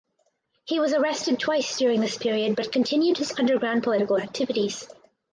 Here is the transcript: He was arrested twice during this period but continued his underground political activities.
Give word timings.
He 0.65 0.79
was 0.79 0.93
arrested 0.93 1.39
twice 1.39 1.77
during 1.77 2.01
this 2.01 2.17
period 2.17 2.55
but 2.55 2.71
continued 2.71 3.19
his 3.19 3.37
underground 3.37 3.83
political 3.83 4.17
activities. 4.19 4.87